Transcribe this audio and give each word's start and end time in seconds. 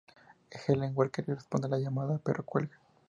Helen 0.49 0.93
Walker 0.95 1.23
responde 1.27 1.69
la 1.69 1.77
llamada, 1.77 2.19
pero 2.25 2.43
cuelga. 2.43 2.75